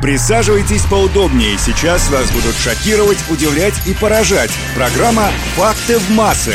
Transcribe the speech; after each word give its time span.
Присаживайтесь 0.00 0.82
поудобнее, 0.82 1.58
сейчас 1.58 2.08
вас 2.08 2.30
будут 2.30 2.54
шокировать, 2.54 3.18
удивлять 3.30 3.74
и 3.84 3.94
поражать. 3.94 4.50
Программа 4.76 5.30
«Факты 5.56 5.98
в 5.98 6.10
массы». 6.10 6.54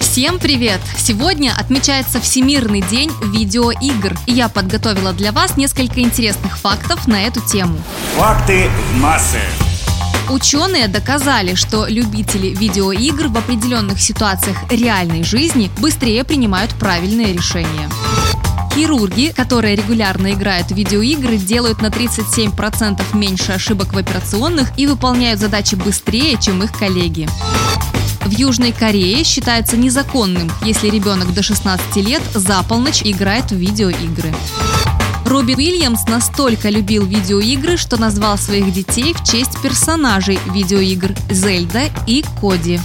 Всем 0.00 0.40
привет! 0.40 0.80
Сегодня 0.98 1.54
отмечается 1.56 2.20
Всемирный 2.20 2.80
день 2.80 3.12
видеоигр, 3.32 4.16
и 4.26 4.32
я 4.32 4.48
подготовила 4.48 5.12
для 5.12 5.30
вас 5.30 5.56
несколько 5.56 6.00
интересных 6.00 6.58
фактов 6.58 7.06
на 7.06 7.22
эту 7.22 7.40
тему. 7.46 7.78
Факты 8.16 8.70
в 8.90 8.96
массы. 8.96 9.40
Ученые 10.28 10.88
доказали, 10.88 11.54
что 11.54 11.86
любители 11.86 12.48
видеоигр 12.48 13.28
в 13.28 13.36
определенных 13.36 14.00
ситуациях 14.00 14.56
реальной 14.68 15.22
жизни 15.22 15.70
быстрее 15.78 16.24
принимают 16.24 16.72
правильные 16.72 17.32
решения. 17.32 17.88
Хирурги, 18.76 19.32
которые 19.34 19.74
регулярно 19.74 20.34
играют 20.34 20.66
в 20.66 20.74
видеоигры, 20.74 21.38
делают 21.38 21.80
на 21.80 21.86
37% 21.86 23.16
меньше 23.16 23.52
ошибок 23.52 23.94
в 23.94 23.96
операционных 23.96 24.78
и 24.78 24.86
выполняют 24.86 25.40
задачи 25.40 25.76
быстрее, 25.76 26.36
чем 26.38 26.62
их 26.62 26.72
коллеги. 26.78 27.26
В 28.20 28.30
Южной 28.30 28.72
Корее 28.72 29.24
считается 29.24 29.78
незаконным, 29.78 30.52
если 30.60 30.90
ребенок 30.90 31.32
до 31.32 31.42
16 31.42 31.96
лет 31.96 32.20
за 32.34 32.62
полночь 32.64 33.00
играет 33.02 33.50
в 33.50 33.56
видеоигры. 33.56 34.34
Робби 35.24 35.54
Уильямс 35.54 36.06
настолько 36.06 36.68
любил 36.68 37.06
видеоигры, 37.06 37.78
что 37.78 37.98
назвал 37.98 38.36
своих 38.36 38.74
детей 38.74 39.14
в 39.14 39.24
честь 39.24 39.58
персонажей 39.62 40.38
видеоигр 40.52 41.14
Зельда 41.30 41.84
и 42.06 42.22
Коди. 42.42 42.78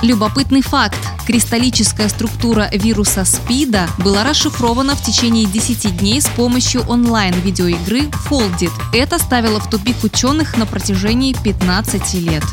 Любопытный 0.00 0.62
факт. 0.62 1.13
Кристаллическая 1.26 2.08
структура 2.10 2.68
вируса 2.70 3.24
СПИДа 3.24 3.88
была 3.98 4.24
расшифрована 4.24 4.94
в 4.94 5.02
течение 5.02 5.46
10 5.46 5.96
дней 5.96 6.20
с 6.20 6.26
помощью 6.26 6.82
онлайн-видеоигры 6.82 8.02
Foldit. 8.28 8.72
Это 8.92 9.18
ставило 9.18 9.58
в 9.58 9.70
тупик 9.70 10.04
ученых 10.04 10.56
на 10.58 10.66
протяжении 10.66 11.34
15 11.42 12.14
лет. 12.14 12.44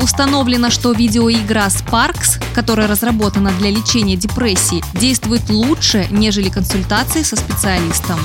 Установлено, 0.00 0.70
что 0.70 0.92
видеоигра 0.92 1.66
Sparks, 1.66 2.42
которая 2.54 2.86
разработана 2.86 3.50
для 3.52 3.70
лечения 3.70 4.16
депрессии, 4.16 4.82
действует 4.94 5.50
лучше, 5.50 6.06
нежели 6.10 6.48
консультации 6.48 7.22
со 7.22 7.36
специалистом. 7.36 8.18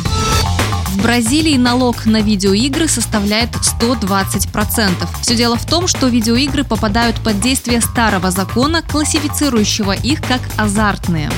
В 1.01 1.03
Бразилии 1.03 1.57
налог 1.57 2.05
на 2.05 2.21
видеоигры 2.21 2.87
составляет 2.87 3.49
120%. 3.55 5.07
Все 5.23 5.35
дело 5.35 5.55
в 5.55 5.65
том, 5.65 5.87
что 5.87 6.05
видеоигры 6.05 6.63
попадают 6.63 7.15
под 7.23 7.41
действие 7.41 7.81
старого 7.81 8.29
закона, 8.29 8.83
классифицирующего 8.83 9.93
их 9.93 10.21
как 10.21 10.41
азартные. 10.57 11.31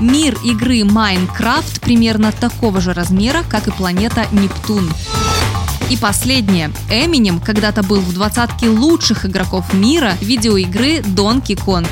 Мир 0.00 0.38
игры 0.42 0.84
Майнкрафт 0.84 1.82
примерно 1.82 2.32
такого 2.32 2.80
же 2.80 2.94
размера, 2.94 3.44
как 3.46 3.68
и 3.68 3.72
планета 3.72 4.26
Нептун. 4.32 4.90
И 5.90 5.98
последнее. 5.98 6.72
Эминем 6.90 7.40
когда-то 7.40 7.82
был 7.82 8.00
в 8.00 8.14
двадцатке 8.14 8.70
лучших 8.70 9.26
игроков 9.26 9.74
мира 9.74 10.14
видеоигры 10.22 11.00
Donkey 11.00 11.62
Kong. 11.62 11.86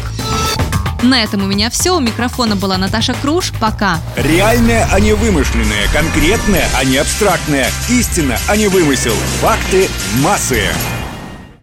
На 1.02 1.22
этом 1.22 1.42
у 1.42 1.46
меня 1.46 1.70
все. 1.70 1.96
У 1.96 2.00
микрофона 2.00 2.56
была 2.56 2.76
Наташа 2.76 3.14
Круш. 3.14 3.52
Пока. 3.58 3.98
Реальное, 4.16 4.86
а 4.92 5.00
не 5.00 5.12
вымышленное. 5.14 5.88
Конкретное, 5.92 6.68
а 6.76 6.84
не 6.84 6.98
абстрактное. 6.98 7.68
Истина, 7.88 8.38
а 8.48 8.56
не 8.56 8.68
вымысел. 8.68 9.14
Факты 9.40 9.88
массы. 10.22 10.62